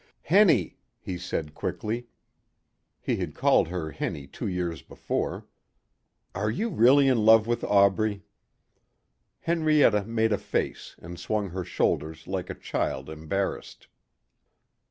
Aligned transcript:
"Henny," 0.23 0.77
he 0.99 1.15
said 1.19 1.53
quickly, 1.53 2.07
he 2.99 3.17
had 3.17 3.35
called 3.35 3.67
her 3.67 3.91
Henny 3.91 4.25
two 4.25 4.47
years 4.47 4.81
before, 4.81 5.45
"are 6.33 6.49
you 6.49 6.69
really 6.69 7.07
in 7.07 7.23
love 7.23 7.45
with 7.45 7.63
Aubrey?" 7.63 8.23
Henrietta 9.41 10.03
made 10.05 10.31
a 10.33 10.39
face 10.39 10.95
and 10.97 11.19
swung 11.19 11.51
her 11.51 11.63
shoulders 11.63 12.25
like 12.25 12.49
a 12.49 12.55
child 12.55 13.11
embarrassed. 13.11 13.87